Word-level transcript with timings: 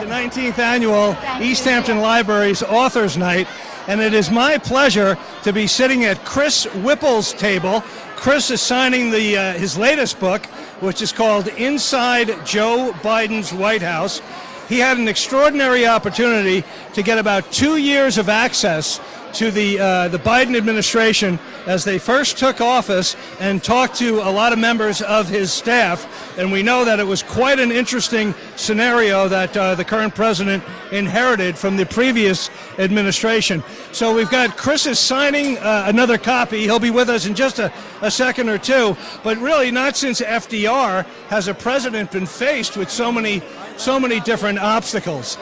the 0.00 0.06
19th 0.06 0.58
annual 0.58 1.14
East 1.42 1.64
Hampton 1.64 1.98
Libraries 1.98 2.62
Authors 2.62 3.18
Night, 3.18 3.46
and 3.86 4.00
it 4.00 4.14
is 4.14 4.30
my 4.30 4.56
pleasure 4.56 5.18
to 5.42 5.52
be 5.52 5.66
sitting 5.66 6.06
at 6.06 6.24
Chris 6.24 6.64
Whipple's 6.64 7.34
table. 7.34 7.82
Chris 8.16 8.50
is 8.50 8.62
signing 8.62 9.10
the 9.10 9.36
uh, 9.36 9.52
his 9.52 9.76
latest 9.76 10.18
book, 10.18 10.46
which 10.80 11.02
is 11.02 11.12
called 11.12 11.48
Inside 11.48 12.46
Joe 12.46 12.92
Biden's 13.02 13.52
White 13.52 13.82
House. 13.82 14.22
He 14.70 14.78
had 14.78 14.98
an 14.98 15.08
extraordinary 15.08 15.84
opportunity 15.84 16.62
to 16.94 17.02
get 17.02 17.18
about 17.18 17.50
two 17.50 17.76
years 17.76 18.18
of 18.18 18.28
access 18.28 19.00
to 19.32 19.50
the 19.50 19.80
uh, 19.80 20.08
the 20.08 20.18
Biden 20.18 20.56
administration 20.56 21.40
as 21.66 21.84
they 21.84 21.98
first 21.98 22.38
took 22.38 22.60
office 22.60 23.16
and 23.40 23.64
talked 23.64 23.96
to 23.96 24.20
a 24.20 24.30
lot 24.30 24.52
of 24.52 24.60
members 24.60 25.02
of 25.02 25.28
his 25.28 25.52
staff. 25.52 26.38
And 26.38 26.52
we 26.52 26.62
know 26.62 26.84
that 26.84 27.00
it 27.00 27.06
was 27.06 27.24
quite 27.24 27.58
an 27.58 27.72
interesting 27.72 28.32
scenario 28.54 29.26
that 29.26 29.56
uh, 29.56 29.74
the 29.74 29.84
current 29.84 30.14
president 30.14 30.62
inherited 30.92 31.58
from 31.58 31.76
the 31.76 31.86
previous 31.86 32.48
administration. 32.78 33.64
So 33.92 34.14
we've 34.14 34.30
got 34.30 34.56
Chris 34.56 34.86
is 34.86 34.98
signing 34.98 35.58
uh, 35.58 35.84
another 35.88 36.16
copy. 36.16 36.60
He'll 36.60 36.78
be 36.78 36.90
with 36.90 37.08
us 37.08 37.26
in 37.26 37.34
just 37.34 37.58
a, 37.58 37.72
a 38.02 38.10
second 38.10 38.48
or 38.48 38.56
two. 38.56 38.96
But 39.24 39.36
really, 39.38 39.70
not 39.70 39.96
since 39.96 40.20
FDR 40.20 41.04
has 41.28 41.48
a 41.48 41.54
president 41.54 42.12
been 42.12 42.26
faced 42.26 42.76
with 42.76 42.90
so 42.90 43.10
many 43.10 43.42
so 43.76 43.98
many 43.98 44.20
different 44.20 44.58
obstacles. 44.58 45.38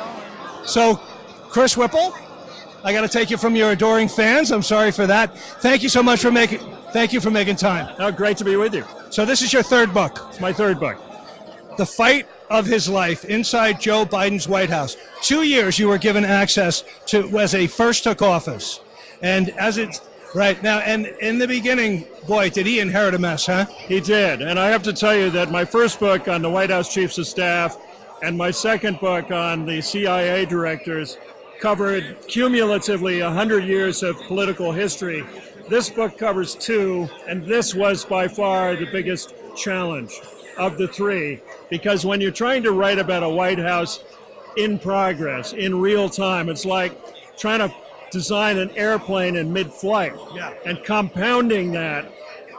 So, 0.64 0.96
Chris 1.50 1.76
Whipple. 1.76 2.14
I 2.84 2.92
got 2.92 3.00
to 3.00 3.08
take 3.08 3.28
you 3.28 3.36
from 3.36 3.56
your 3.56 3.72
adoring 3.72 4.08
fans. 4.08 4.52
I'm 4.52 4.62
sorry 4.62 4.92
for 4.92 5.06
that. 5.08 5.36
Thank 5.36 5.82
you 5.82 5.88
so 5.88 6.02
much 6.02 6.20
for 6.20 6.30
making. 6.30 6.60
Thank 6.92 7.12
you 7.12 7.20
for 7.20 7.30
making 7.30 7.56
time. 7.56 7.92
Oh, 7.98 8.12
great 8.12 8.36
to 8.38 8.44
be 8.44 8.54
with 8.56 8.72
you. 8.72 8.84
So 9.10 9.26
this 9.26 9.42
is 9.42 9.52
your 9.52 9.64
third 9.64 9.92
book, 9.92 10.26
It's 10.30 10.40
my 10.40 10.52
third 10.52 10.78
book. 10.78 10.96
"The 11.76 11.84
Fight 11.84 12.26
of 12.50 12.66
His 12.66 12.88
Life 12.88 13.24
Inside 13.24 13.80
Joe 13.80 14.04
Biden's 14.04 14.48
White 14.48 14.70
House." 14.70 14.96
Two 15.22 15.42
years 15.42 15.78
you 15.78 15.88
were 15.88 15.98
given 15.98 16.24
access 16.24 16.84
to 17.06 17.38
as 17.38 17.52
he 17.52 17.66
first 17.66 18.04
took 18.04 18.22
office, 18.22 18.80
and 19.22 19.50
as 19.50 19.78
it's 19.78 20.00
right 20.34 20.62
now, 20.62 20.78
and 20.80 21.06
in 21.20 21.38
the 21.38 21.48
beginning, 21.48 22.04
boy, 22.26 22.50
did 22.50 22.66
he 22.66 22.80
inherit 22.80 23.14
a 23.14 23.18
mess, 23.18 23.46
huh? 23.46 23.64
He 23.64 24.00
did. 24.00 24.42
And 24.42 24.58
I 24.58 24.68
have 24.68 24.82
to 24.84 24.92
tell 24.92 25.16
you 25.16 25.30
that 25.30 25.50
my 25.50 25.64
first 25.64 25.98
book 25.98 26.28
on 26.28 26.42
the 26.42 26.50
White 26.50 26.70
House 26.70 26.92
Chiefs 26.92 27.18
of 27.18 27.26
Staff 27.26 27.78
and 28.22 28.36
my 28.36 28.50
second 28.50 29.00
book 29.00 29.30
on 29.30 29.64
the 29.64 29.80
CIA 29.80 30.44
directors 30.44 31.16
covered 31.60 32.16
cumulatively 32.28 33.22
100 33.22 33.64
years 33.64 34.02
of 34.02 34.16
political 34.22 34.72
history. 34.72 35.24
This 35.68 35.90
book 35.90 36.18
covers 36.18 36.54
two, 36.54 37.08
and 37.26 37.44
this 37.44 37.74
was 37.74 38.04
by 38.04 38.28
far 38.28 38.76
the 38.76 38.86
biggest 38.86 39.34
challenge 39.58 40.20
of 40.56 40.78
the 40.78 40.88
three. 40.88 41.40
Because 41.68 42.06
when 42.06 42.20
you're 42.20 42.30
trying 42.30 42.62
to 42.62 42.72
write 42.72 42.98
about 42.98 43.22
a 43.22 43.28
White 43.28 43.58
House 43.58 44.00
in 44.56 44.78
progress, 44.78 45.52
in 45.52 45.80
real 45.80 46.08
time, 46.08 46.48
it's 46.48 46.64
like 46.64 46.98
trying 47.36 47.60
to 47.60 47.74
design 48.10 48.58
an 48.58 48.70
airplane 48.70 49.36
in 49.36 49.52
mid 49.52 49.70
flight. 49.72 50.14
Yeah. 50.34 50.54
And 50.64 50.82
compounding 50.84 51.72
that 51.72 52.10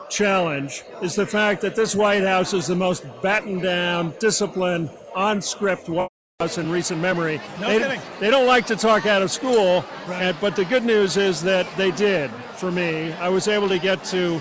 challenge 0.09 0.83
is 1.01 1.15
the 1.15 1.25
fact 1.25 1.61
that 1.61 1.75
this 1.75 1.95
White 1.95 2.23
House 2.23 2.53
is 2.53 2.67
the 2.67 2.75
most 2.75 3.03
battened 3.21 3.61
down, 3.63 4.13
disciplined, 4.19 4.89
on 5.15 5.41
script 5.41 5.89
White 5.89 6.09
House 6.39 6.57
in 6.57 6.69
recent 6.71 7.01
memory. 7.01 7.41
No 7.59 7.67
they, 7.67 7.79
kidding. 7.79 8.01
they 8.19 8.29
don't 8.31 8.47
like 8.47 8.65
to 8.67 8.75
talk 8.75 9.05
out 9.05 9.21
of 9.21 9.31
school, 9.31 9.83
Right. 10.07 10.21
and, 10.23 10.37
but 10.39 10.55
the 10.55 10.65
good 10.65 10.85
news 10.85 11.17
is 11.17 11.41
that 11.41 11.67
they 11.77 11.91
did 11.91 12.31
for 12.55 12.71
me. 12.71 13.11
I 13.13 13.29
was 13.29 13.47
able 13.47 13.67
to 13.69 13.79
get 13.79 14.03
to 14.05 14.39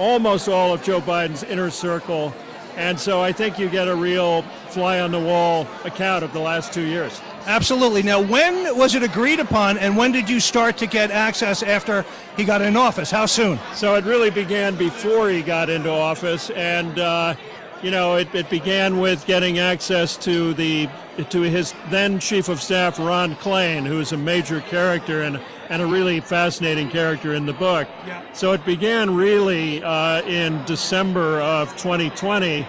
almost 0.00 0.48
all 0.48 0.72
of 0.72 0.82
Joe 0.82 1.00
Biden's 1.00 1.44
inner 1.44 1.70
circle, 1.70 2.34
and 2.76 2.98
so 2.98 3.20
I 3.20 3.32
think 3.32 3.58
you 3.58 3.68
get 3.68 3.86
a 3.86 3.94
real 3.94 4.42
fly 4.70 5.00
on 5.00 5.12
the 5.12 5.20
wall 5.20 5.68
account 5.84 6.24
of 6.24 6.32
the 6.32 6.40
last 6.40 6.72
two 6.72 6.86
years. 6.86 7.20
Absolutely. 7.46 8.02
Now, 8.02 8.20
when 8.20 8.76
was 8.76 8.94
it 8.94 9.02
agreed 9.02 9.40
upon, 9.40 9.76
and 9.78 9.96
when 9.96 10.12
did 10.12 10.28
you 10.28 10.40
start 10.40 10.76
to 10.78 10.86
get 10.86 11.10
access 11.10 11.62
after 11.62 12.04
he 12.36 12.44
got 12.44 12.62
in 12.62 12.76
office? 12.76 13.10
How 13.10 13.26
soon? 13.26 13.58
So 13.74 13.94
it 13.94 14.04
really 14.04 14.30
began 14.30 14.74
before 14.76 15.28
he 15.28 15.42
got 15.42 15.68
into 15.68 15.90
office, 15.90 16.50
and 16.50 16.98
uh, 16.98 17.34
you 17.82 17.90
know, 17.90 18.16
it, 18.16 18.34
it 18.34 18.50
began 18.50 18.98
with 18.98 19.24
getting 19.26 19.58
access 19.58 20.16
to 20.18 20.54
the 20.54 20.88
to 21.30 21.42
his 21.42 21.74
then 21.90 22.18
chief 22.18 22.48
of 22.48 22.62
staff 22.62 22.98
Ron 22.98 23.34
Klain, 23.36 23.86
who 23.86 24.00
is 24.00 24.12
a 24.12 24.16
major 24.16 24.60
character 24.62 25.22
and 25.22 25.40
and 25.68 25.82
a 25.82 25.86
really 25.86 26.20
fascinating 26.20 26.88
character 26.88 27.34
in 27.34 27.46
the 27.46 27.52
book. 27.52 27.88
Yeah. 28.06 28.22
So 28.32 28.52
it 28.52 28.64
began 28.64 29.14
really 29.14 29.82
uh, 29.82 30.22
in 30.22 30.64
December 30.64 31.40
of 31.40 31.70
2020, 31.76 32.66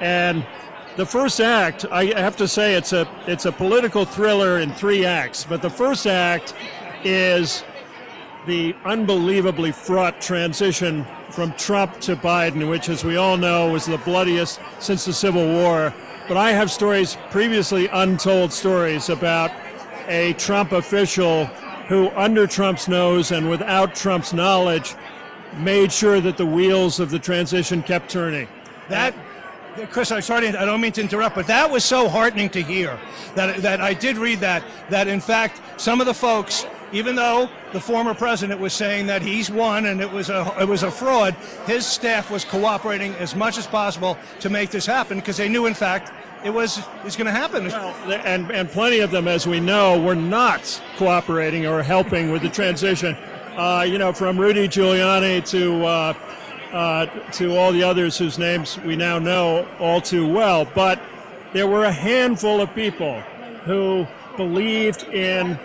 and 0.00 0.46
the 0.96 1.06
first 1.06 1.40
act, 1.40 1.84
I 1.90 2.06
have 2.18 2.36
to 2.38 2.48
say, 2.48 2.74
it's 2.74 2.92
a 2.92 3.08
it's 3.26 3.46
a 3.46 3.52
political 3.52 4.04
thriller 4.04 4.60
in 4.60 4.72
three 4.72 5.04
acts. 5.04 5.44
But 5.44 5.62
the 5.62 5.70
first 5.70 6.06
act 6.06 6.54
is 7.04 7.64
the 8.46 8.74
unbelievably 8.84 9.72
fraught 9.72 10.20
transition 10.20 11.04
from 11.30 11.52
Trump 11.54 12.00
to 12.00 12.14
Biden, 12.16 12.68
which, 12.68 12.88
as 12.88 13.04
we 13.04 13.16
all 13.16 13.36
know, 13.36 13.72
was 13.72 13.86
the 13.86 13.98
bloodiest 13.98 14.60
since 14.78 15.04
the 15.04 15.12
Civil 15.12 15.44
War. 15.44 15.92
But 16.28 16.36
I 16.36 16.52
have 16.52 16.70
stories, 16.70 17.16
previously 17.30 17.88
untold 17.88 18.52
stories, 18.52 19.08
about 19.08 19.50
a 20.06 20.32
Trump 20.34 20.72
official 20.72 21.46
who, 21.88 22.08
under 22.10 22.46
Trump's 22.46 22.88
nose 22.88 23.32
and 23.32 23.50
without 23.50 23.94
Trump's 23.94 24.32
knowledge, 24.32 24.94
made 25.58 25.92
sure 25.92 26.20
that 26.20 26.36
the 26.36 26.46
wheels 26.46 27.00
of 27.00 27.10
the 27.10 27.18
transition 27.18 27.82
kept 27.82 28.10
turning. 28.10 28.48
That, 28.88 29.14
Chris, 29.90 30.12
I'm 30.12 30.22
sorry, 30.22 30.48
I 30.48 30.64
don't 30.64 30.80
mean 30.80 30.92
to 30.92 31.00
interrupt, 31.00 31.34
but 31.34 31.46
that 31.48 31.70
was 31.70 31.84
so 31.84 32.08
heartening 32.08 32.50
to 32.50 32.62
hear. 32.62 32.98
That 33.34 33.62
that 33.62 33.80
I 33.80 33.92
did 33.94 34.16
read 34.16 34.40
that. 34.40 34.62
That 34.90 35.08
in 35.08 35.20
fact, 35.20 35.60
some 35.80 36.00
of 36.00 36.06
the 36.06 36.14
folks, 36.14 36.66
even 36.92 37.16
though 37.16 37.48
the 37.72 37.80
former 37.80 38.14
president 38.14 38.60
was 38.60 38.72
saying 38.72 39.06
that 39.06 39.22
he's 39.22 39.50
won 39.50 39.86
and 39.86 40.00
it 40.00 40.10
was 40.10 40.30
a 40.30 40.54
it 40.60 40.68
was 40.68 40.82
a 40.82 40.90
fraud, 40.90 41.34
his 41.66 41.86
staff 41.86 42.30
was 42.30 42.44
cooperating 42.44 43.14
as 43.14 43.34
much 43.34 43.58
as 43.58 43.66
possible 43.66 44.16
to 44.40 44.48
make 44.48 44.70
this 44.70 44.86
happen 44.86 45.18
because 45.18 45.36
they 45.36 45.48
knew, 45.48 45.66
in 45.66 45.74
fact, 45.74 46.12
it 46.44 46.50
was 46.50 46.80
was 47.04 47.16
going 47.16 47.26
to 47.26 47.32
happen. 47.32 47.66
Well, 47.66 47.94
and, 48.24 48.50
and 48.50 48.68
plenty 48.68 49.00
of 49.00 49.10
them, 49.10 49.26
as 49.28 49.46
we 49.46 49.60
know, 49.60 50.00
were 50.00 50.14
not 50.14 50.80
cooperating 50.96 51.66
or 51.66 51.82
helping 51.82 52.30
with 52.30 52.42
the 52.42 52.50
transition. 52.50 53.16
Uh, 53.56 53.84
you 53.88 53.98
know, 53.98 54.12
from 54.12 54.38
Rudy 54.38 54.68
Giuliani 54.68 55.44
to 55.50 55.84
uh, 55.84 56.14
uh, 56.72 57.06
to 57.32 57.56
all 57.56 57.72
the 57.72 57.82
others 57.82 58.18
whose 58.18 58.38
names 58.38 58.78
we 58.80 58.96
now 58.96 59.18
know 59.18 59.66
all 59.80 60.00
too 60.00 60.28
well. 60.28 60.64
But 60.64 61.00
there 61.52 61.66
were 61.66 61.84
a 61.84 61.92
handful 61.92 62.60
of 62.60 62.74
people 62.74 63.20
who 63.64 64.06
believed 64.36 65.04
in 65.04 65.58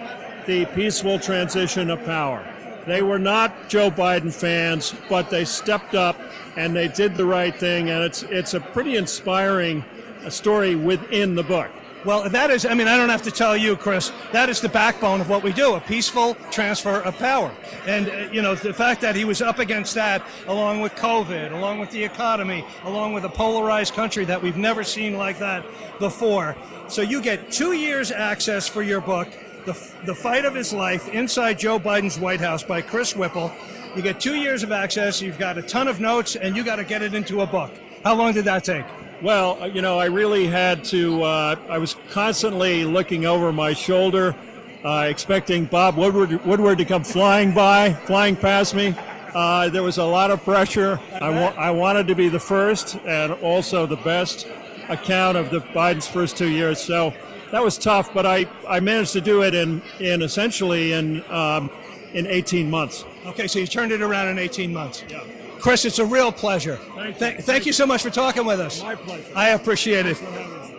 the 0.45 0.65
peaceful 0.67 1.19
transition 1.19 1.89
of 1.89 2.03
power. 2.05 2.45
They 2.87 3.01
were 3.01 3.19
not 3.19 3.69
Joe 3.69 3.91
Biden 3.91 4.33
fans, 4.33 4.95
but 5.07 5.29
they 5.29 5.45
stepped 5.45 5.93
up 5.93 6.19
and 6.55 6.75
they 6.75 6.87
did 6.87 7.15
the 7.15 7.25
right 7.25 7.55
thing, 7.55 7.89
and 7.89 8.03
it's 8.03 8.23
it's 8.23 8.53
a 8.53 8.59
pretty 8.59 8.97
inspiring 8.97 9.85
uh, 10.25 10.29
story 10.29 10.75
within 10.75 11.35
the 11.35 11.43
book. 11.43 11.69
Well, 12.03 12.27
that 12.29 12.49
is, 12.49 12.65
I 12.65 12.73
mean, 12.73 12.87
I 12.87 12.97
don't 12.97 13.09
have 13.09 13.21
to 13.23 13.31
tell 13.31 13.55
you, 13.55 13.75
Chris, 13.75 14.11
that 14.31 14.49
is 14.49 14.59
the 14.59 14.69
backbone 14.69 15.21
of 15.21 15.29
what 15.29 15.43
we 15.43 15.53
do 15.53 15.75
a 15.75 15.79
peaceful 15.79 16.33
transfer 16.49 16.99
of 17.01 17.15
power. 17.19 17.51
And, 17.85 18.09
uh, 18.09 18.29
you 18.31 18.41
know, 18.41 18.55
the 18.55 18.73
fact 18.73 19.01
that 19.01 19.15
he 19.15 19.23
was 19.23 19.39
up 19.39 19.59
against 19.59 19.93
that, 19.93 20.23
along 20.47 20.81
with 20.81 20.95
COVID, 20.95 21.51
along 21.51 21.77
with 21.77 21.91
the 21.91 22.03
economy, 22.03 22.65
along 22.85 23.13
with 23.13 23.23
a 23.25 23.29
polarized 23.29 23.93
country 23.93 24.25
that 24.25 24.41
we've 24.41 24.57
never 24.57 24.83
seen 24.83 25.15
like 25.15 25.37
that 25.37 25.63
before. 25.99 26.55
So 26.87 27.03
you 27.03 27.21
get 27.21 27.51
two 27.51 27.73
years 27.73 28.11
access 28.11 28.67
for 28.67 28.81
your 28.81 28.99
book, 28.99 29.27
The, 29.65 29.73
the 30.05 30.15
Fight 30.15 30.45
of 30.45 30.55
His 30.55 30.73
Life 30.73 31.07
Inside 31.09 31.59
Joe 31.59 31.79
Biden's 31.79 32.19
White 32.19 32.39
House 32.39 32.63
by 32.63 32.81
Chris 32.81 33.15
Whipple. 33.15 33.51
You 33.95 34.01
get 34.01 34.19
two 34.19 34.35
years 34.35 34.63
of 34.63 34.71
access, 34.71 35.21
you've 35.21 35.37
got 35.37 35.57
a 35.57 35.61
ton 35.61 35.87
of 35.87 35.99
notes, 35.99 36.35
and 36.35 36.55
you 36.55 36.63
got 36.63 36.77
to 36.77 36.83
get 36.83 37.03
it 37.03 37.13
into 37.13 37.41
a 37.41 37.45
book. 37.45 37.71
How 38.03 38.15
long 38.15 38.33
did 38.33 38.45
that 38.45 38.63
take? 38.63 38.85
Well, 39.21 39.61
uh, 39.61 39.67
you 39.67 39.83
know, 39.83 39.99
I 39.99 40.05
really 40.05 40.47
had 40.47 40.83
to. 40.85 41.21
Uh, 41.21 41.55
I 41.69 41.77
was 41.77 41.95
constantly 42.09 42.85
looking 42.85 43.27
over 43.27 43.51
my 43.51 43.73
shoulder, 43.73 44.35
uh, 44.83 45.05
expecting 45.07 45.65
Bob 45.65 45.95
Woodward, 45.95 46.43
Woodward 46.43 46.79
to 46.79 46.85
come 46.85 47.03
flying 47.03 47.53
by, 47.53 47.93
flying 47.93 48.35
past 48.35 48.73
me. 48.73 48.95
Uh, 49.35 49.69
there 49.69 49.83
was 49.83 49.99
a 49.99 50.03
lot 50.03 50.31
of 50.31 50.43
pressure. 50.43 50.99
I, 51.21 51.29
wa- 51.29 51.53
I 51.55 51.69
wanted 51.69 52.07
to 52.07 52.15
be 52.15 52.29
the 52.29 52.39
first 52.39 52.95
and 53.05 53.33
also 53.33 53.85
the 53.85 53.97
best 53.97 54.47
account 54.89 55.37
of 55.37 55.51
the 55.51 55.59
Biden's 55.59 56.07
first 56.07 56.35
two 56.35 56.49
years. 56.49 56.81
So 56.81 57.13
that 57.51 57.63
was 57.63 57.77
tough, 57.77 58.13
but 58.13 58.25
I, 58.25 58.47
I 58.67 58.79
managed 58.79 59.13
to 59.13 59.21
do 59.21 59.43
it 59.43 59.53
in, 59.53 59.81
in 59.99 60.21
essentially 60.21 60.93
in 60.93 61.23
um, 61.29 61.69
in 62.13 62.27
18 62.27 62.69
months. 62.69 63.05
Okay, 63.25 63.47
so 63.47 63.59
you 63.59 63.67
turned 63.67 63.91
it 63.91 64.01
around 64.01 64.27
in 64.27 64.39
18 64.39 64.73
months. 64.73 65.03
Yeah. 65.07 65.23
Chris, 65.59 65.85
it's 65.85 65.99
a 65.99 66.05
real 66.05 66.31
pleasure. 66.31 66.77
Thank 66.77 67.07
you. 67.07 67.13
Thank, 67.13 67.39
thank 67.41 67.65
you 67.67 67.73
so 67.73 67.85
much 67.85 68.01
for 68.01 68.09
talking 68.09 68.45
with 68.45 68.59
us. 68.59 68.81
My 68.81 68.95
pleasure. 68.95 69.31
I 69.35 69.49
appreciate 69.49 70.07
it. 70.07 70.17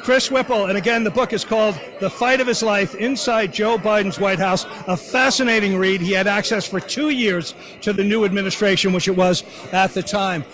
Chris 0.01 0.33
Whipple, 0.33 0.67
and 0.67 0.77
again, 0.77 1.05
the 1.05 1.11
book 1.13 1.33
is 1.33 1.45
called 1.45 1.79
The 2.01 2.11
Fight 2.11 2.41
of 2.41 2.49
His 2.49 2.61
Life 2.61 2.97
Inside 2.97 3.53
Joe 3.53 3.79
Biden's 3.79 4.19
White 4.19 4.41
House. 4.41 4.67
A 4.89 4.97
fascinating 4.97 5.77
read. 5.77 6.01
He 6.01 6.11
had 6.11 6.27
access 6.27 6.67
for 6.67 6.81
two 6.81 7.11
years 7.11 7.55
to 7.83 7.93
the 7.93 8.03
new 8.03 8.25
administration, 8.25 8.93
which 8.93 9.07
it 9.07 9.17
was 9.17 9.45
at 9.73 9.95
the 9.95 10.03
time. 10.03 10.45